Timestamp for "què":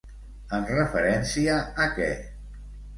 1.97-2.13